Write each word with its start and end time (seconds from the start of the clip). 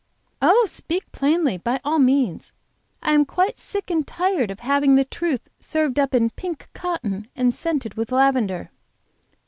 "Oh, 0.41 0.65
speak 0.67 1.11
plainly, 1.11 1.59
by 1.59 1.79
all 1.85 1.99
means! 1.99 2.53
I 3.03 3.11
am 3.13 3.23
quite 3.23 3.59
sick 3.59 3.91
and 3.91 4.07
tired 4.07 4.49
of 4.49 4.61
having 4.61 5.05
truth 5.11 5.41
served 5.59 5.99
up 5.99 6.15
in 6.15 6.31
pink 6.31 6.69
cotton, 6.73 7.27
and 7.35 7.53
scented 7.53 7.93
with 7.93 8.11
lavender." 8.11 8.71